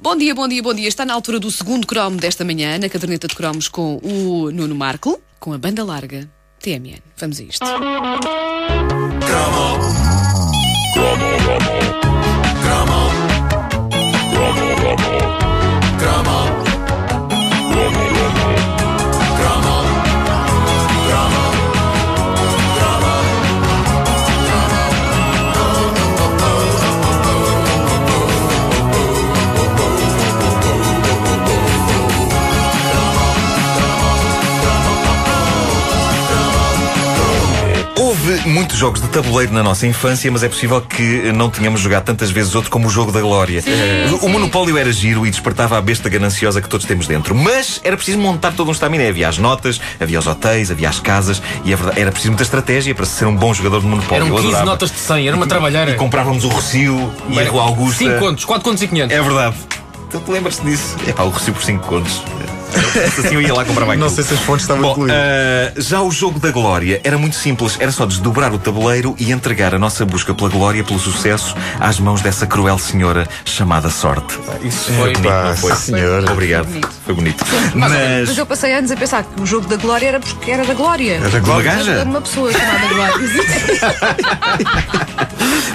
Bom 0.00 0.14
dia, 0.14 0.32
bom 0.32 0.46
dia, 0.46 0.62
bom 0.62 0.72
dia. 0.72 0.86
Está 0.86 1.04
na 1.04 1.12
altura 1.12 1.40
do 1.40 1.50
segundo 1.50 1.84
cromo 1.84 2.18
desta 2.18 2.44
manhã, 2.44 2.78
na 2.78 2.88
caderneta 2.88 3.26
de 3.26 3.34
cromos 3.34 3.66
com 3.66 3.96
o 3.96 4.48
Nuno 4.52 4.76
Marco, 4.76 5.20
com 5.40 5.52
a 5.52 5.58
banda 5.58 5.82
larga 5.82 6.30
TMN. 6.60 7.02
Vamos 7.16 7.40
a 7.40 7.42
isto. 7.42 7.66
Houve 10.96 11.27
muitos 38.48 38.76
jogos 38.76 39.00
de 39.00 39.08
tabuleiro 39.08 39.52
na 39.52 39.62
nossa 39.62 39.86
infância, 39.86 40.30
mas 40.30 40.42
é 40.42 40.48
possível 40.48 40.80
que 40.80 41.32
não 41.32 41.50
tenhamos 41.50 41.80
jogado 41.80 42.04
tantas 42.04 42.30
vezes 42.30 42.54
outro 42.54 42.70
como 42.70 42.88
o 42.88 42.90
jogo 42.90 43.12
da 43.12 43.20
Glória. 43.20 43.62
O 44.22 44.28
Monopólio 44.28 44.76
era 44.78 44.90
giro 44.92 45.26
e 45.26 45.30
despertava 45.30 45.76
a 45.78 45.80
besta 45.80 46.08
gananciosa 46.08 46.60
que 46.60 46.68
todos 46.68 46.86
temos 46.86 47.06
dentro. 47.06 47.34
Mas 47.34 47.80
era 47.84 47.96
preciso 47.96 48.18
montar 48.18 48.52
todo 48.52 48.68
um 48.68 48.72
estaminé. 48.72 49.08
Havia 49.08 49.28
as 49.28 49.38
notas, 49.38 49.80
havia 50.00 50.18
os 50.18 50.26
hotéis, 50.26 50.70
havia 50.70 50.88
as 50.88 51.00
casas 51.00 51.42
e 51.64 51.72
a 51.72 51.76
verdade, 51.76 52.00
era 52.00 52.10
preciso 52.10 52.30
muita 52.32 52.42
estratégia 52.42 52.94
para 52.94 53.06
ser 53.06 53.26
um 53.26 53.36
bom 53.36 53.52
jogador 53.54 53.80
de 53.80 53.86
Monopólio. 53.86 54.16
Eram 54.24 54.28
Eu 54.28 54.34
15 54.34 54.46
adorava. 54.48 54.70
notas 54.70 54.90
de 54.90 54.98
100, 54.98 55.28
era 55.28 55.36
uma 55.36 55.46
E 55.46 55.48
trabalheira. 55.48 55.94
comprávamos 55.94 56.44
o 56.44 56.48
Rocio 56.48 57.12
e 57.28 57.38
a 57.38 57.44
Rua 57.48 57.62
Augusta. 57.62 57.98
5 58.04 58.18
contos, 58.18 58.44
4 58.44 58.64
contos 58.64 58.82
e 58.82 58.88
500. 58.88 59.16
É 59.16 59.22
verdade. 59.22 59.56
Tu 60.10 60.18
te 60.20 60.30
lembras-te 60.30 60.64
disso? 60.64 60.96
É 61.06 61.12
pá, 61.12 61.22
o 61.24 61.28
Rocio 61.28 61.52
por 61.52 61.62
5 61.62 61.86
contos. 61.86 62.22
Assim 63.18 63.34
eu 63.34 63.42
ia 63.42 63.54
lá 63.54 63.64
comprar 63.64 63.86
mais 63.86 63.98
Não 63.98 64.08
sei 64.10 64.22
se 64.24 64.34
as 64.34 64.40
fontes 64.40 64.64
estavam 64.64 64.82
Bom, 64.82 64.92
incluídas. 64.92 65.16
ah, 65.16 65.72
já 65.80 66.00
o 66.02 66.10
jogo 66.10 66.38
da 66.38 66.50
glória 66.50 67.00
era 67.04 67.16
muito 67.18 67.36
simples. 67.36 67.76
Era 67.80 67.90
só 67.92 68.04
desdobrar 68.06 68.52
o 68.52 68.58
tabuleiro 68.58 69.14
e 69.18 69.32
entregar 69.32 69.74
a 69.74 69.78
nossa 69.78 70.04
busca 70.04 70.34
pela 70.34 70.48
glória, 70.50 70.82
pelo 70.84 70.98
sucesso, 70.98 71.54
às 71.80 71.98
mãos 71.98 72.20
dessa 72.20 72.46
cruel 72.46 72.78
senhora 72.78 73.26
chamada 73.44 73.88
sorte. 73.90 74.38
Isso 74.62 74.92
foi. 74.92 75.12
Epá, 75.12 75.44
não 75.44 75.56
foi? 75.56 75.74
senhor. 75.74 76.30
Obrigado. 76.30 76.66
bonito. 76.66 76.88
Foi 77.04 77.14
bonito. 77.14 77.44
Mas 77.74 77.90
Mas. 78.28 78.38
eu 78.38 78.46
passei 78.46 78.72
anos 78.74 78.90
a 78.90 78.96
pensar 78.96 79.24
que 79.24 79.40
o 79.42 79.46
jogo 79.46 79.66
da 79.66 79.76
Glória 79.76 80.06
era 80.08 80.20
porque 80.20 80.50
era 80.50 80.64
da 80.64 80.74
Glória. 80.74 81.14
É 81.14 81.20
da 81.20 81.28
Uma 81.28 81.40
Glória. 81.40 81.72
gaja? 81.72 81.90
Era 81.92 82.02
de 82.04 82.10
uma 82.10 82.20
pessoa 82.20 82.52
chamada 82.52 82.86
Glória. 82.94 83.14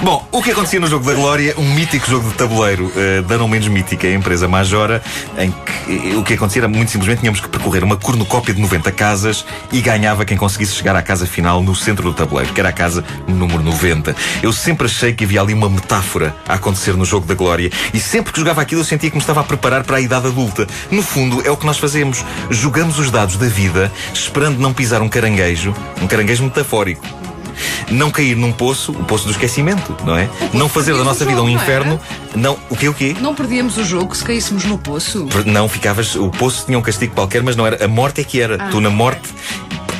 Bom, 0.02 0.26
o 0.30 0.42
que 0.42 0.50
acontecia 0.50 0.78
no 0.80 0.86
jogo 0.86 1.04
da 1.06 1.14
Glória, 1.14 1.54
um 1.56 1.72
mítico 1.74 2.08
jogo 2.10 2.28
de 2.28 2.34
tabuleiro, 2.34 2.92
uh, 2.94 3.22
da 3.22 3.38
não 3.38 3.48
menos 3.48 3.66
mítica, 3.68 4.06
a 4.06 4.12
empresa 4.12 4.46
Majora, 4.46 5.02
em 5.38 5.50
que 5.50 6.10
eh, 6.12 6.16
o 6.16 6.22
que 6.22 6.34
acontecia 6.34 6.60
era 6.60 6.68
muito 6.68 6.83
simplesmente 6.90 7.20
tínhamos 7.20 7.40
que 7.40 7.48
percorrer 7.48 7.84
uma 7.84 7.96
cornucópia 7.96 8.54
de 8.54 8.60
90 8.60 8.90
casas 8.92 9.44
e 9.72 9.80
ganhava 9.80 10.24
quem 10.24 10.36
conseguisse 10.36 10.74
chegar 10.74 10.96
à 10.96 11.02
casa 11.02 11.26
final 11.26 11.62
no 11.62 11.74
centro 11.74 12.04
do 12.04 12.14
tabuleiro, 12.14 12.52
que 12.52 12.60
era 12.60 12.68
a 12.68 12.72
casa 12.72 13.04
número 13.26 13.62
90. 13.62 14.14
Eu 14.42 14.52
sempre 14.52 14.86
achei 14.86 15.12
que 15.12 15.24
havia 15.24 15.40
ali 15.40 15.54
uma 15.54 15.68
metáfora 15.68 16.34
a 16.48 16.54
acontecer 16.54 16.96
no 16.96 17.04
jogo 17.04 17.26
da 17.26 17.34
Glória 17.34 17.70
e 17.92 18.00
sempre 18.00 18.32
que 18.32 18.38
jogava 18.38 18.60
aquilo 18.60 18.80
eu 18.80 18.84
sentia 18.84 19.10
que 19.10 19.16
me 19.16 19.22
estava 19.22 19.40
a 19.40 19.44
preparar 19.44 19.84
para 19.84 19.96
a 19.96 20.00
idade 20.00 20.26
adulta. 20.26 20.66
No 20.90 21.02
fundo, 21.02 21.42
é 21.46 21.50
o 21.50 21.56
que 21.56 21.66
nós 21.66 21.78
fazemos. 21.78 22.24
Jogamos 22.50 22.98
os 22.98 23.10
dados 23.10 23.36
da 23.36 23.46
vida 23.46 23.90
esperando 24.12 24.58
não 24.58 24.72
pisar 24.72 25.02
um 25.02 25.08
caranguejo, 25.08 25.74
um 26.00 26.06
caranguejo 26.06 26.44
metafórico 26.44 27.23
não 27.90 28.10
cair 28.10 28.36
num 28.36 28.52
poço, 28.52 28.92
o 28.92 29.04
poço 29.04 29.24
do 29.26 29.30
esquecimento, 29.30 29.96
não 30.04 30.16
é? 30.16 30.28
Não 30.52 30.68
fazer 30.68 30.94
da 30.96 31.04
nossa 31.04 31.24
vida 31.24 31.42
um 31.42 31.48
é? 31.48 31.52
inferno. 31.52 32.00
Não, 32.34 32.58
o 32.70 32.76
quê, 32.76 32.88
o 32.88 32.94
quê? 32.94 33.16
Não 33.20 33.34
perdíamos 33.34 33.76
o 33.76 33.84
jogo 33.84 34.14
se 34.14 34.24
caíssemos 34.24 34.64
no 34.64 34.76
poço. 34.78 35.26
Não 35.46 35.68
ficavas, 35.68 36.14
o 36.16 36.30
poço 36.30 36.66
tinha 36.66 36.78
um 36.78 36.82
castigo 36.82 37.14
qualquer, 37.14 37.42
mas 37.42 37.56
não 37.56 37.66
era. 37.66 37.84
A 37.84 37.88
morte 37.88 38.20
é 38.20 38.24
que 38.24 38.40
era. 38.40 38.56
Ah, 38.62 38.68
tu 38.70 38.80
na 38.80 38.90
morte. 38.90 39.28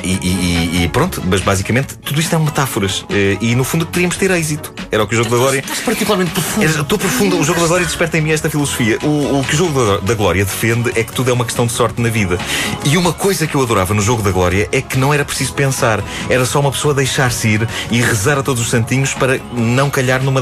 E, 0.03 0.19
e- 0.21 0.83
e- 0.83 0.87
pronto, 0.89 1.19
mas 1.25 1.41
basicamente 1.41 1.95
tudo 1.97 2.19
isto 2.19 2.35
é 2.35 2.37
metáforas. 2.37 3.03
Eh, 3.09 3.37
E 3.41 3.55
no 3.55 3.63
fundo 3.63 3.87
queríamos 3.87 4.17
ter 4.17 4.29
êxito. 4.29 4.71
Era 4.91 5.03
o 5.03 5.07
que 5.07 5.15
o 5.15 5.17
jogo 5.17 5.29
da 5.29 5.37
Glória. 5.37 5.59
Estás 5.59 5.79
particularmente 5.79 6.31
profundo. 6.31 6.65
Estou 6.65 6.97
profundo. 6.97 7.39
O 7.39 7.43
jogo 7.43 7.59
da 7.61 7.67
Glória 7.67 7.85
desperta 7.85 8.17
em 8.17 8.21
mim 8.21 8.31
esta 8.31 8.49
filosofia. 8.49 8.97
O, 9.03 9.39
o 9.39 9.43
que 9.43 9.53
o 9.53 9.57
jogo 9.57 9.85
da, 9.85 9.97
da 9.97 10.13
Glória 10.13 10.45
defende 10.45 10.91
é 10.95 11.03
que 11.03 11.11
tudo 11.11 11.29
é 11.29 11.33
uma 11.33 11.45
questão 11.45 11.65
de 11.65 11.73
sorte 11.73 12.01
na 12.01 12.09
vida. 12.09 12.37
E 12.85 12.97
uma 12.97 13.13
coisa 13.13 13.47
que 13.47 13.55
eu 13.55 13.61
adorava 13.61 13.93
no 13.93 14.01
jogo 14.01 14.21
da 14.21 14.31
Glória 14.31 14.69
é 14.71 14.81
que 14.81 14.97
não 14.97 15.13
era 15.13 15.25
preciso 15.25 15.53
pensar. 15.53 16.03
Era 16.29 16.45
só 16.45 16.59
uma 16.59 16.71
pessoa 16.71 16.93
deixar-se 16.93 17.47
ir 17.47 17.67
e 17.91 18.01
rezar 18.01 18.37
a 18.37 18.43
todos 18.43 18.61
os 18.61 18.69
santinhos 18.69 19.13
para 19.13 19.39
não 19.53 19.89
calhar 19.89 20.23
numa, 20.23 20.41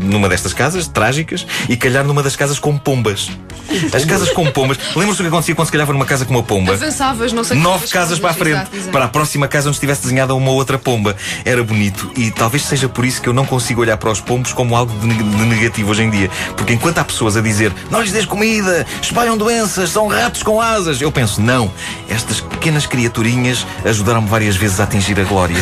numa 0.00 0.28
destas 0.28 0.52
casas 0.52 0.86
trágicas 0.88 1.46
e 1.68 1.76
calhar 1.76 2.04
numa 2.04 2.22
das 2.22 2.36
casas 2.36 2.58
com 2.58 2.76
pombas. 2.76 3.30
As 3.92 4.04
casas 4.04 4.30
com 4.30 4.46
pombas. 4.50 4.78
Lembras-te 4.96 5.18
do 5.18 5.22
que 5.22 5.28
acontecia 5.28 5.54
quando 5.54 5.66
se 5.66 5.72
calhava 5.72 5.92
numa 5.92 6.04
casa 6.04 6.24
com 6.24 6.34
uma 6.34 6.42
pomba? 6.42 6.72
Avançavas, 6.72 7.32
não 7.32 7.44
sei 7.44 7.56
Nove 7.56 7.78
quantas 7.78 7.92
casas 7.92 8.18
para 8.18 8.30
a 8.30 8.34
frente, 8.34 8.56
Exato, 8.56 8.76
exato. 8.76 8.90
para 8.90 9.04
a 9.04 9.08
próxima 9.08 9.46
casa 9.46 9.68
onde 9.68 9.76
estivesse 9.76 10.02
desenhada 10.02 10.34
uma 10.34 10.50
outra 10.50 10.78
pomba. 10.78 11.16
Era 11.44 11.62
bonito 11.62 12.10
e 12.16 12.30
talvez 12.30 12.64
seja 12.64 12.88
por 12.88 13.04
isso 13.04 13.20
que 13.22 13.28
eu 13.28 13.32
não 13.32 13.46
consigo 13.46 13.79
olhar 13.80 13.96
para 13.96 14.10
os 14.10 14.20
pombos 14.20 14.52
como 14.52 14.76
algo 14.76 14.92
de, 15.00 15.06
neg- 15.06 15.22
de 15.22 15.44
negativo 15.44 15.90
hoje 15.90 16.02
em 16.02 16.10
dia. 16.10 16.30
Porque 16.56 16.72
enquanto 16.72 16.98
há 16.98 17.04
pessoas 17.04 17.36
a 17.36 17.40
dizer 17.40 17.72
não 17.90 18.00
lhes 18.00 18.12
des 18.12 18.24
comida, 18.26 18.86
espalham 19.02 19.36
doenças, 19.36 19.90
são 19.90 20.06
ratos 20.08 20.42
com 20.42 20.60
asas, 20.60 21.00
eu 21.00 21.10
penso, 21.10 21.40
não, 21.40 21.70
estas 22.08 22.40
pequenas 22.40 22.86
criaturinhas 22.86 23.66
ajudaram-me 23.84 24.28
várias 24.28 24.56
vezes 24.56 24.80
a 24.80 24.84
atingir 24.84 25.18
a 25.20 25.24
glória. 25.24 25.56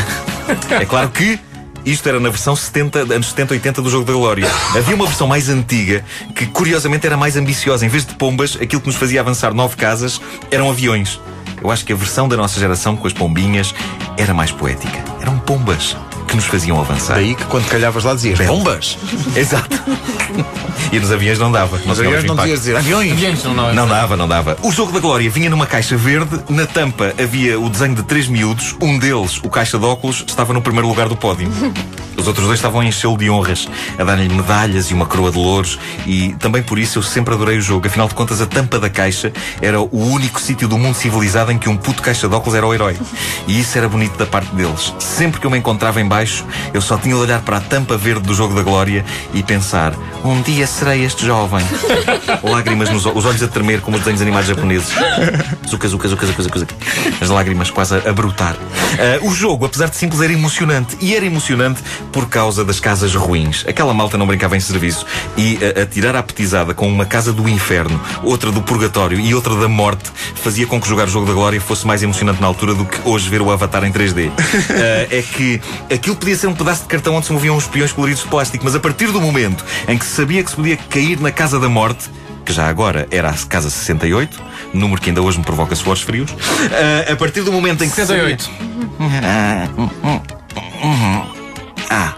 É 0.70 0.84
claro 0.84 1.08
que. 1.10 1.38
Isto 1.84 2.06
era 2.08 2.20
na 2.20 2.28
versão 2.28 2.54
70, 2.54 2.98
anos 3.14 3.28
70, 3.28 3.54
80 3.54 3.80
do 3.82 3.88
Jogo 3.88 4.04
da 4.04 4.12
Glória. 4.12 4.46
Havia 4.76 4.94
uma 4.94 5.06
versão 5.06 5.26
mais 5.26 5.48
antiga 5.48 6.04
que, 6.34 6.44
curiosamente, 6.44 7.06
era 7.06 7.16
mais 7.16 7.34
ambiciosa. 7.34 7.86
Em 7.86 7.88
vez 7.88 8.04
de 8.04 8.14
pombas, 8.14 8.58
aquilo 8.60 8.82
que 8.82 8.88
nos 8.88 8.96
fazia 8.96 9.20
avançar 9.20 9.54
nove 9.54 9.76
casas 9.76 10.20
eram 10.50 10.68
aviões. 10.68 11.18
Eu 11.62 11.70
acho 11.70 11.86
que 11.86 11.92
a 11.92 11.96
versão 11.96 12.28
da 12.28 12.36
nossa 12.36 12.60
geração 12.60 12.94
com 12.94 13.06
as 13.06 13.12
pombinhas 13.14 13.74
era 14.18 14.34
mais 14.34 14.50
poética. 14.50 15.02
Eram 15.22 15.38
pombas 15.38 15.96
que 16.28 16.36
nos 16.36 16.44
faziam 16.44 16.80
avançar. 16.80 17.16
Daí 17.16 17.34
que 17.34 17.44
quando 17.46 17.66
calhavas 17.68 18.04
lá 18.04 18.14
dizias 18.14 18.38
bombas. 18.46 18.98
Exato. 19.34 19.76
e 20.92 20.98
nos 20.98 21.10
aviões 21.10 21.38
não 21.38 21.50
dava. 21.50 21.76
Aliás 21.76 21.98
mesmo 21.98 22.28
não 22.28 22.36
dizias 22.36 22.60
dizer 22.60 22.76
aviões. 22.76 23.12
Aviões, 23.12 23.44
não, 23.44 23.54
não? 23.54 23.74
Não 23.74 23.88
dava, 23.88 24.16
não 24.16 24.28
dava. 24.28 24.56
O 24.62 24.70
jogo 24.72 24.92
da 24.92 25.00
Glória 25.00 25.30
vinha 25.30 25.50
numa 25.50 25.66
caixa 25.66 25.96
verde, 25.96 26.40
na 26.48 26.66
tampa 26.66 27.14
havia 27.20 27.58
o 27.58 27.68
desenho 27.68 27.94
de 27.94 28.02
três 28.02 28.28
miúdos, 28.28 28.76
um 28.80 28.98
deles, 28.98 29.40
o 29.42 29.48
caixa 29.48 29.78
de 29.78 29.84
óculos, 29.84 30.24
estava 30.26 30.52
no 30.52 30.62
primeiro 30.62 30.88
lugar 30.88 31.08
do 31.08 31.16
pódio. 31.16 31.48
Os 32.16 32.26
outros 32.26 32.46
dois 32.46 32.58
estavam 32.58 32.80
a 32.80 32.84
enchê-lo 32.84 33.16
de 33.16 33.30
honras, 33.30 33.68
a 33.96 34.02
dar-lhe 34.02 34.28
medalhas 34.28 34.90
e 34.90 34.94
uma 34.94 35.06
coroa 35.06 35.30
de 35.30 35.38
louros, 35.38 35.78
e 36.04 36.34
também 36.40 36.62
por 36.64 36.76
isso 36.76 36.98
eu 36.98 37.02
sempre 37.02 37.32
adorei 37.32 37.58
o 37.58 37.60
jogo. 37.60 37.86
Afinal 37.86 38.08
de 38.08 38.14
contas, 38.14 38.40
a 38.40 38.46
tampa 38.46 38.80
da 38.80 38.90
caixa 38.90 39.32
era 39.62 39.80
o 39.80 39.88
único 39.92 40.40
sítio 40.40 40.66
do 40.66 40.76
mundo 40.76 40.96
civilizado 40.96 41.52
em 41.52 41.58
que 41.58 41.68
um 41.68 41.76
puto 41.76 42.02
caixa 42.02 42.28
de 42.28 42.34
óculos 42.34 42.56
era 42.56 42.66
o 42.66 42.74
herói. 42.74 42.96
E 43.46 43.60
isso 43.60 43.78
era 43.78 43.88
bonito 43.88 44.18
da 44.18 44.26
parte 44.26 44.52
deles. 44.54 44.92
Sempre 44.98 45.40
que 45.40 45.46
eu 45.46 45.50
me 45.50 45.58
encontrava 45.58 46.00
em 46.00 46.08
baixo, 46.08 46.44
eu 46.74 46.80
só 46.80 46.98
tinha 46.98 47.14
de 47.14 47.20
olhar 47.20 47.40
para 47.42 47.58
a 47.58 47.60
tampa 47.60 47.96
verde 47.96 48.22
do 48.22 48.34
jogo 48.34 48.52
da 48.52 48.62
Glória 48.62 49.04
e 49.32 49.40
pensar: 49.44 49.94
um 50.24 50.42
dia 50.42 50.66
serei 50.78 51.04
este 51.04 51.26
jovem. 51.26 51.64
Lágrimas 52.44 52.88
nos 52.88 53.04
olhos, 53.04 53.18
os 53.18 53.24
olhos 53.24 53.42
a 53.42 53.48
tremer 53.48 53.80
como 53.80 53.96
os 53.96 54.02
desenhos 54.02 54.22
animados 54.22 54.48
japoneses. 54.48 54.90
Zuka, 55.68 55.88
zuka, 55.88 56.08
zuka, 56.08 56.26
zuka, 56.26 56.42
zuka. 56.42 56.74
As 57.20 57.28
lágrimas 57.28 57.68
quase 57.68 57.96
a, 57.96 58.12
brotar. 58.12 58.56
Ah, 58.92 59.18
o 59.22 59.34
jogo, 59.34 59.66
apesar 59.66 59.88
de 59.88 59.96
simples, 59.96 60.20
era 60.22 60.32
emocionante. 60.32 60.96
E 61.00 61.16
era 61.16 61.26
emocionante 61.26 61.82
por 62.12 62.28
causa 62.28 62.64
das 62.64 62.78
casas 62.78 63.12
ruins. 63.14 63.64
Aquela 63.66 63.92
malta 63.92 64.16
não 64.16 64.26
brincava 64.26 64.56
em 64.56 64.60
serviço. 64.60 65.04
E 65.36 65.58
a, 65.64 65.82
a 65.82 65.86
tirar 65.86 66.14
a 66.14 66.22
petizada 66.22 66.72
com 66.72 66.86
uma 66.86 67.04
casa 67.04 67.32
do 67.32 67.48
inferno, 67.48 68.00
outra 68.22 68.52
do 68.52 68.62
purgatório 68.62 69.18
e 69.18 69.34
outra 69.34 69.56
da 69.56 69.68
morte 69.68 70.12
fazia 70.36 70.66
com 70.66 70.80
que 70.80 70.88
jogar 70.88 71.08
o 71.08 71.10
jogo 71.10 71.26
da 71.26 71.32
glória 71.32 71.60
fosse 71.60 71.84
mais 71.84 72.04
emocionante 72.04 72.40
na 72.40 72.46
altura 72.46 72.74
do 72.74 72.84
que 72.84 73.00
hoje 73.04 73.28
ver 73.28 73.42
o 73.42 73.50
Avatar 73.50 73.82
em 73.84 73.92
3D. 73.92 74.30
Ah, 74.78 75.08
é 75.10 75.22
que 75.22 75.60
aquilo 75.92 76.14
podia 76.14 76.36
ser 76.36 76.46
um 76.46 76.54
pedaço 76.54 76.82
de 76.82 76.88
cartão 76.88 77.14
onde 77.14 77.26
se 77.26 77.32
moviam 77.32 77.56
uns 77.56 77.66
peões 77.66 77.90
coloridos 77.90 78.22
de 78.22 78.28
plástico, 78.28 78.64
mas 78.64 78.74
a 78.74 78.80
partir 78.80 79.10
do 79.10 79.20
momento 79.20 79.64
em 79.88 79.98
que 79.98 80.04
se 80.04 80.14
sabia 80.14 80.42
que 80.44 80.50
se 80.50 80.56
podia 80.56 80.67
cair 80.76 81.20
na 81.20 81.30
casa 81.32 81.58
da 81.58 81.68
morte, 81.68 82.08
que 82.44 82.52
já 82.52 82.68
agora 82.68 83.06
era 83.10 83.28
a 83.30 83.34
casa 83.34 83.68
68, 83.70 84.40
número 84.72 85.00
que 85.00 85.10
ainda 85.10 85.20
hoje 85.22 85.38
me 85.38 85.44
provoca 85.44 85.74
suores 85.74 86.02
frios. 86.02 86.30
Ah, 87.08 87.12
a 87.12 87.16
partir 87.16 87.42
do 87.42 87.52
momento 87.52 87.84
em 87.84 87.88
que 87.90 87.94
se 87.96 88.06
sabia- 88.06 88.38
68. 88.38 88.50
Ah. 91.90 92.14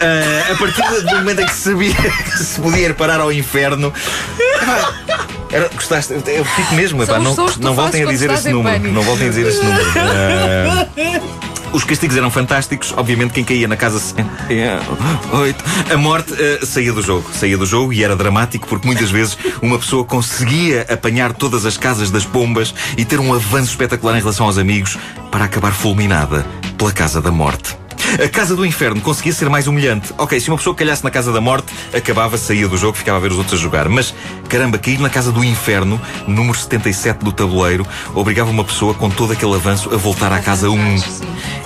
Ah, 0.00 0.52
a 0.52 0.56
partir 0.56 0.82
do 1.04 1.16
momento 1.16 1.40
em 1.42 1.46
que 1.46 1.54
se 1.54 1.70
sabia 1.70 1.94
que 1.94 2.38
se 2.38 2.60
podia 2.60 2.86
ir 2.86 2.94
parar 2.94 3.20
ao 3.20 3.32
inferno. 3.32 3.92
Era, 5.50 5.68
gostaste? 5.68 6.12
Eu 6.26 6.44
fico 6.44 6.74
mesmo, 6.74 7.02
epá, 7.02 7.18
não, 7.18 7.34
não 7.60 7.74
voltem 7.74 8.02
a 8.02 8.06
dizer 8.06 8.30
esse 8.30 8.50
número. 8.50 8.74
pânico. 8.76 8.94
Não 8.94 9.02
voltem 9.02 9.26
a 9.28 9.30
dizer 9.30 9.46
esse 9.46 9.62
número. 9.62 9.84
os 11.72 11.84
castigos 11.84 12.16
eram 12.16 12.30
fantásticos. 12.30 12.92
Obviamente, 12.96 13.32
quem 13.32 13.44
caía 13.44 13.68
na 13.68 13.76
casa 13.76 13.98
68, 13.98 15.64
a 15.92 15.96
morte 15.96 16.34
eh, 16.38 16.60
saía 16.64 16.92
do 16.92 17.02
jogo. 17.02 17.30
Saía 17.32 17.56
do 17.56 17.66
jogo 17.66 17.92
e 17.92 18.02
era 18.02 18.16
dramático 18.16 18.66
porque 18.66 18.86
muitas 18.86 19.10
vezes 19.10 19.36
uma 19.62 19.78
pessoa 19.78 20.04
conseguia 20.04 20.86
apanhar 20.88 21.32
todas 21.32 21.64
as 21.66 21.76
casas 21.76 22.10
das 22.10 22.24
pombas 22.24 22.74
e 22.96 23.04
ter 23.04 23.20
um 23.20 23.32
avanço 23.34 23.70
espetacular 23.70 24.16
em 24.16 24.20
relação 24.20 24.46
aos 24.46 24.58
amigos 24.58 24.98
para 25.30 25.44
acabar 25.44 25.72
fulminada 25.72 26.46
pela 26.76 26.92
casa 26.92 27.20
da 27.20 27.30
morte. 27.30 27.76
A 28.22 28.28
Casa 28.28 28.54
do 28.54 28.64
Inferno 28.64 29.00
conseguia 29.00 29.32
ser 29.32 29.50
mais 29.50 29.66
humilhante. 29.66 30.14
Ok, 30.16 30.38
se 30.38 30.48
uma 30.48 30.56
pessoa 30.56 30.74
calhasse 30.74 31.02
na 31.02 31.10
Casa 31.10 31.32
da 31.32 31.40
Morte, 31.40 31.72
acabava, 31.94 32.38
saía 32.38 32.68
do 32.68 32.76
jogo, 32.76 32.96
ficava 32.96 33.18
a 33.18 33.20
ver 33.20 33.32
os 33.32 33.38
outros 33.38 33.58
a 33.58 33.62
jogar. 33.62 33.88
Mas, 33.88 34.14
caramba, 34.48 34.78
cair 34.78 35.00
na 35.00 35.10
Casa 35.10 35.32
do 35.32 35.44
Inferno, 35.44 36.00
número 36.26 36.56
77 36.56 37.24
do 37.24 37.32
tabuleiro, 37.32 37.86
obrigava 38.14 38.50
uma 38.50 38.64
pessoa 38.64 38.94
com 38.94 39.10
todo 39.10 39.32
aquele 39.32 39.54
avanço 39.54 39.92
a 39.92 39.96
voltar 39.96 40.32
à 40.32 40.38
Casa 40.38 40.70
1. 40.70 40.96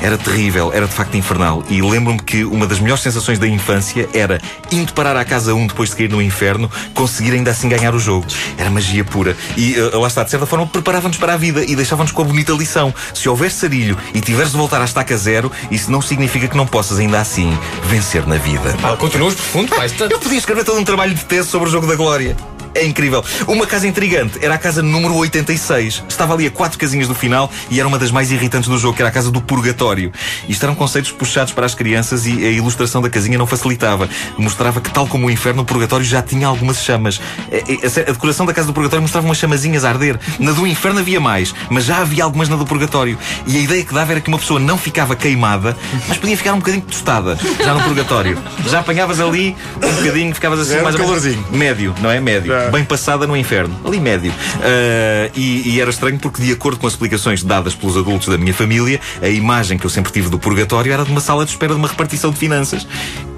Era 0.03 0.17
terrível, 0.17 0.73
era 0.73 0.87
de 0.87 0.93
facto 0.93 1.17
infernal. 1.17 1.63
E 1.69 1.83
lembro-me 1.83 2.19
que 2.19 2.45
uma 2.45 2.67
das 2.67 2.81
melhores 2.81 3.03
sensações 3.03 3.39
da 3.39 3.47
infância 3.47 4.09
era, 4.15 4.41
indo 4.71 4.93
parar 4.93 5.17
à 5.17 5.25
Casa 5.25 5.55
1 5.55 5.67
depois 5.69 5.91
de 5.91 5.97
cair 5.97 6.11
no 6.11 6.23
Inferno, 6.23 6.71
conseguir 6.95 7.33
ainda 7.33 7.51
assim 7.51 7.69
ganhar 7.69 7.95
o 7.95 7.99
jogo. 7.99 8.27
Era 8.57 8.71
magia 8.71 9.05
pura. 9.05 9.37
E 9.57 9.79
uh, 9.79 10.01
lá 10.01 10.09
está, 10.09 10.23
de 10.23 10.31
certa 10.31 10.47
forma, 10.47 10.67
preparava-nos 10.67 11.17
para 11.17 11.35
a 11.35 11.37
vida 11.37 11.65
e 11.65 11.77
deixava-nos 11.77 12.13
com 12.13 12.23
a 12.23 12.25
bonita 12.25 12.53
lição. 12.53 12.95
Se 13.15 13.29
houver 13.29 13.51
sarilho 13.51 13.97
e 14.15 14.21
tiveres 14.21 14.53
de 14.53 14.57
voltar 14.57 14.81
à 14.81 14.85
estaca 14.85 15.17
zero, 15.17 15.51
isso 15.71 15.91
não 15.91 16.01
significa 16.01 16.49
que 16.49 16.57
não 16.57 16.67
possas 16.67 16.99
ainda 16.99 17.21
assim 17.21 17.57
vencer 17.85 18.27
na 18.27 18.37
vida. 18.37 18.75
Ah, 18.83 18.97
continuas 18.97 19.35
profundo, 19.35 19.75
pai. 19.75 19.87
Está... 19.87 20.07
Eu 20.07 20.19
podia 20.19 20.39
escrever 20.39 20.65
todo 20.65 20.79
um 20.79 20.85
trabalho 20.85 21.15
de 21.15 21.25
tese 21.25 21.49
sobre 21.49 21.69
o 21.69 21.73
jogo 21.73 21.87
da 21.87 21.95
glória. 21.95 22.37
É 22.81 22.87
incrível. 22.87 23.23
Uma 23.47 23.67
casa 23.67 23.87
intrigante 23.87 24.39
era 24.41 24.55
a 24.55 24.59
casa 24.59 24.83
número 24.83 25.15
86. 25.15 26.03
Estava 26.09 26.33
ali 26.33 26.47
a 26.47 26.51
quatro 26.51 26.79
casinhas 26.79 27.09
do 27.09 27.15
final 27.15 27.51
e 27.71 27.79
era 27.79 27.87
uma 27.87 27.99
das 27.99 28.11
mais 28.11 28.33
irritantes 28.33 28.71
do 28.71 28.79
jogo, 28.79 28.97
que 28.97 29.03
era 29.03 29.11
a 29.11 29.13
casa 29.13 29.31
do 29.31 29.39
purgatório. 29.39 30.11
Isto 30.49 30.65
eram 30.65 30.75
conceitos 30.75 31.13
puxados 31.13 31.53
para 31.53 31.67
as 31.67 31.75
crianças 31.75 32.25
e 32.25 32.43
a 32.43 32.51
ilustração 32.51 33.03
da 33.03 33.11
casinha 33.11 33.37
não 33.37 33.47
facilitava. 33.47 34.09
Mostrava 34.39 34.81
que, 34.81 34.91
tal 34.91 35.07
como 35.07 35.27
o 35.27 35.31
inferno, 35.31 35.61
o 35.61 35.65
purgatório 35.67 36.07
já 36.07 36.23
tinha 36.23 36.47
algumas 36.47 36.83
chamas. 36.83 37.21
A, 37.53 37.57
a, 37.57 38.11
a 38.11 38.13
decoração 38.13 38.47
da 38.47 38.55
casa 38.55 38.69
do 38.69 38.73
purgatório 38.73 39.03
mostrava 39.03 39.27
umas 39.27 39.37
chamazinhas 39.37 39.85
a 39.85 39.91
arder. 39.91 40.19
Na 40.39 40.53
do 40.53 40.67
inferno 40.67 41.01
havia 41.01 41.21
mais, 41.21 41.55
mas 41.69 41.85
já 41.85 41.99
havia 41.99 42.25
algumas 42.25 42.49
na 42.49 42.57
do 42.57 42.65
purgatório. 42.65 43.19
E 43.47 43.59
a 43.59 43.61
ideia 43.61 43.85
que 43.85 43.93
dava 43.93 44.13
era 44.13 44.23
que 44.23 44.29
uma 44.29 44.39
pessoa 44.39 44.59
não 44.59 44.79
ficava 44.79 45.15
queimada, 45.15 45.77
mas 46.09 46.17
podia 46.17 46.37
ficar 46.37 46.55
um 46.55 46.59
bocadinho 46.61 46.83
tostada, 46.85 47.39
já 47.63 47.75
no 47.75 47.83
purgatório. 47.83 48.39
Já 48.67 48.81
apanhavas 48.81 49.21
ali 49.21 49.55
um 49.77 49.93
bocadinho, 49.97 50.35
ficavas 50.35 50.61
assim 50.61 50.81
mais 50.83 50.97
calorzinho. 50.97 51.45
Médio, 51.51 51.95
não 52.01 52.11
é? 52.11 52.19
Médio. 52.21 52.70
Bem 52.71 52.85
passada 52.85 53.27
no 53.27 53.37
inferno. 53.37 53.79
Ali 53.85 54.01
médio. 54.01 54.33
Ah, 54.63 55.31
e, 55.35 55.75
e 55.75 55.81
era 55.81 55.91
estranho 55.91 56.19
porque, 56.19 56.43
de 56.43 56.53
acordo 56.53 56.79
com 56.79 56.87
as 56.87 56.93
explicações 56.93 57.43
dadas 57.43 57.75
pelos 57.75 57.97
adultos 57.97 58.29
da 58.29 58.39
minha 58.39 58.55
família, 58.55 59.01
a 59.21 59.29
imagem 59.29 59.79
que 59.79 59.85
eu 59.85 59.91
sempre 59.91 60.13
tive 60.13 60.29
do 60.29 60.39
purgatório 60.39 60.93
era 60.93 61.05
de 61.05 61.11
uma 61.11 61.21
sala 61.21 61.45
de 61.45 61.51
espera 61.51 61.73
de 61.73 61.79
uma 61.79 61.89
repartição 61.89 62.31
de 62.31 62.39
finanças. 62.39 62.87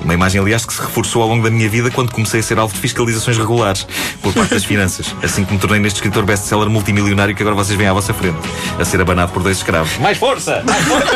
Uma 0.03 0.15
imagem, 0.15 0.41
aliás, 0.41 0.67
que 0.67 0.73
se 0.73 0.81
reforçou 0.81 1.23
ao 1.23 1.29
longo 1.29 1.45
da 1.45 1.51
minha 1.51 1.69
vida 1.69 1.91
quando 1.91 2.11
comecei 2.11 2.41
a 2.41 2.43
ser 2.43 2.59
alvo 2.59 2.75
de 2.75 2.81
fiscalizações 2.81 3.39
regulares 3.39 3.87
por 4.21 4.33
parte 4.35 4.55
das 4.55 4.65
finanças. 4.65 5.15
Assim 5.23 5.45
que 5.45 5.53
me 5.53 5.59
tornei 5.59 5.79
neste 5.79 5.97
escritor 5.97 6.25
best-seller 6.25 6.69
multimilionário 6.69 7.35
que 7.35 7.43
agora 7.43 7.55
vocês 7.55 7.77
veem 7.77 7.89
à 7.89 7.93
vossa 7.93 8.13
frente, 8.13 8.39
a 8.79 8.85
ser 8.85 9.01
abanado 9.01 9.33
por 9.33 9.43
dois 9.43 9.59
escravos. 9.59 9.97
Mais 9.99 10.19
força! 10.19 10.63
Mais 10.67 10.85
força! 10.85 11.13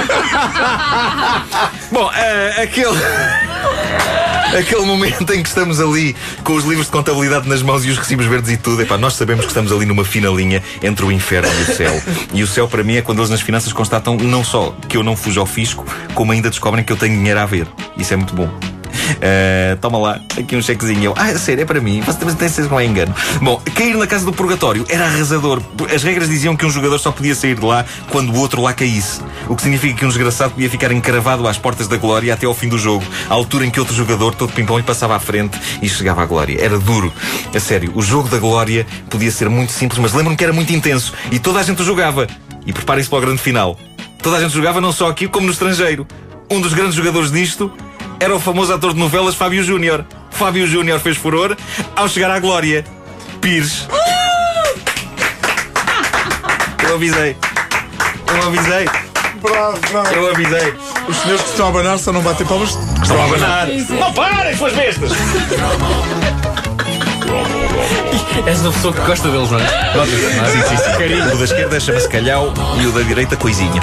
Bom, 1.91 2.11
ah, 2.13 2.63
aquele. 2.63 4.26
Aquele 4.55 4.83
momento 4.83 5.33
em 5.33 5.43
que 5.43 5.49
estamos 5.49 5.81
ali 5.81 6.15
com 6.45 6.55
os 6.55 6.65
livros 6.65 6.87
de 6.87 6.93
contabilidade 6.93 7.49
nas 7.49 7.63
mãos 7.63 7.85
e 7.85 7.91
os 7.91 7.99
recibos 7.99 8.27
verdes 8.27 8.53
e 8.53 8.57
tudo, 8.57 8.83
epá, 8.83 8.97
nós 8.97 9.15
sabemos 9.15 9.45
que 9.45 9.51
estamos 9.51 9.73
ali 9.73 9.85
numa 9.85 10.05
fina 10.05 10.29
linha 10.29 10.63
entre 10.83 11.05
o 11.05 11.13
inferno 11.13 11.51
e 11.59 11.71
o 11.71 11.75
céu. 11.75 12.03
E 12.33 12.43
o 12.43 12.47
céu, 12.47 12.69
para 12.69 12.83
mim, 12.83 12.97
é 12.97 13.03
quando 13.03 13.19
eles 13.21 13.31
nas 13.31 13.41
finanças 13.41 13.73
constatam 13.73 14.17
não 14.17 14.45
só 14.45 14.75
que 14.89 14.97
eu 14.97 15.03
não 15.03 15.17
fujo 15.17 15.41
ao 15.41 15.47
fisco, 15.47 15.85
como 16.15 16.33
ainda 16.33 16.51
descobrem 16.51 16.85
que 16.85 16.93
eu 16.93 16.97
tenho 16.97 17.17
dinheiro 17.17 17.41
a 17.41 17.47
ver. 17.47 17.67
Isso 17.97 18.15
é 18.15 18.17
muito 18.17 18.35
bom. 18.35 18.76
Uh, 19.17 19.77
toma 19.81 19.99
lá, 19.99 20.21
aqui 20.39 20.57
um 20.57 20.63
chequezinho. 20.63 21.05
Eu, 21.05 21.15
Ah, 21.17 21.37
sério, 21.39 21.63
é 21.63 21.65
para 21.65 21.81
mim. 21.81 22.01
Você 22.01 22.19
também 22.19 22.35
tem 22.35 22.49
certeza 22.49 22.69
que 22.69 22.75
não 22.75 22.81
é 22.81 22.85
engano. 22.85 23.15
Bom, 23.41 23.61
cair 23.75 23.97
na 23.97 24.07
casa 24.07 24.25
do 24.25 24.33
purgatório 24.33 24.85
era 24.89 25.05
arrasador. 25.05 25.63
As 25.95 26.03
regras 26.03 26.29
diziam 26.29 26.57
que 26.57 26.67
um 26.67 26.71
jogador 26.71 26.99
só 26.99 27.11
podia 27.11 27.35
sair 27.35 27.55
de 27.55 27.65
lá 27.65 27.85
quando 28.11 28.33
o 28.33 28.39
outro 28.39 28.61
lá 28.63 28.73
caísse. 28.73 29.21
O 29.49 29.57
que 29.57 29.63
significa 29.63 29.95
que 29.95 30.05
um 30.05 30.09
desgraçado 30.09 30.53
podia 30.53 30.69
ficar 30.71 30.93
encravado 30.93 31.47
às 31.47 31.59
portas 31.59 31.89
da 31.89 31.97
glória 31.97 32.33
até 32.33 32.47
ao 32.47 32.55
fim 32.55 32.69
do 32.69 32.79
jogo, 32.79 33.05
à 33.29 33.35
altura 33.35 33.67
em 33.67 33.71
que 33.71 33.81
outro 33.81 33.95
jogador, 33.95 34.35
todo 34.35 34.53
pimpão, 34.53 34.77
lhe 34.77 34.83
passava 34.83 35.17
à 35.17 35.21
frente 35.21 35.59
e 35.81 35.89
chegava 35.89 36.23
à 36.23 36.27
glória. 36.27 36.59
Era 36.61 36.79
duro. 36.79 37.13
A 37.55 37.61
sério, 37.61 37.93
o 37.95 38.03
jogo 38.03 38.29
da 38.29 38.39
glória 38.39 38.87
podia 39.09 39.31
ser 39.31 39.49
muito 39.49 39.73
simples, 39.73 39.99
mas 39.99 40.13
lembro-me 40.13 40.37
que 40.37 40.45
era 40.45 40.53
muito 40.53 40.73
intenso 40.73 41.13
e 41.31 41.39
toda 41.39 41.61
a 41.61 41.63
gente 41.63 41.81
o 41.81 41.85
jogava. 41.85 42.27
E 42.67 42.73
preparem-se 42.73 43.09
para 43.09 43.19
o 43.19 43.21
grande 43.21 43.41
final. 43.41 43.79
Toda 44.21 44.39
a 44.39 44.41
gente 44.41 44.53
jogava 44.53 44.81
não 44.81 44.91
só 44.91 45.09
aqui 45.09 45.29
como 45.29 45.47
no 45.47 45.53
estrangeiro. 45.53 46.07
Um 46.51 46.61
dos 46.61 46.75
grandes 46.75 46.95
jogadores 46.95 47.31
disto 47.31 47.71
era 48.19 48.35
o 48.35 48.41
famoso 48.41 48.73
ator 48.73 48.93
de 48.93 48.99
novelas 48.99 49.35
Fábio 49.35 49.63
Júnior. 49.63 50.05
Fábio 50.31 50.67
Júnior 50.67 51.01
fez 51.01 51.17
furor 51.17 51.57
ao 51.95 52.09
chegar 52.09 52.31
à 52.31 52.39
glória. 52.39 52.85
Pires. 53.41 53.87
Eu 56.87 56.95
avisei. 56.95 57.37
Eu 58.29 58.49
avisei. 58.49 58.89
Bravo, 59.41 59.79
bravo. 59.91 60.15
Eu 60.15 60.31
avisei. 60.31 60.75
Os 61.09 61.17
senhores 61.19 61.43
que 61.43 61.51
estão 61.51 61.67
a 61.67 61.69
abanar 61.69 61.99
só 61.99 62.13
não 62.13 62.23
batem 62.23 62.47
palmas. 62.47 62.71
Estão 63.03 63.21
a 63.21 63.25
abanar. 63.25 63.69
Não 63.69 64.13
parem, 64.13 64.57
suas 64.57 64.73
bestas! 64.73 65.13
És 68.47 68.61
uma 68.61 68.73
pessoa 68.73 68.93
que 68.95 69.01
gosta 69.01 69.29
deles, 69.29 69.51
não 69.51 69.59
é? 69.59 69.95
Não 69.95 70.03
é? 70.03 70.07
Sim, 70.07 70.63
sim, 70.63 70.77
sim. 70.77 71.35
O 71.35 71.39
da 71.39 71.45
esquerda 71.45 71.81
chama-se 71.81 72.09
calhau 72.09 72.53
e 72.81 72.87
o 72.87 72.93
da 72.93 73.03
direita 73.03 73.37
coisinha. 73.37 73.81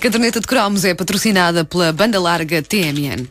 A 0.00 0.02
caderneta 0.02 0.40
de 0.40 0.46
cromos 0.46 0.82
é 0.86 0.94
patrocinada 0.94 1.62
pela 1.62 1.92
banda 1.92 2.18
larga 2.18 2.62
TMN. 2.62 3.28